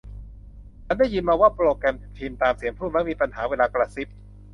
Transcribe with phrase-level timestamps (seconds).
[0.85, 4.07] ฉันได้ยินมาว่าโปรแกรมพิมพ์ตามเสียงพูดมักมีปัญหาเวลากระซิบ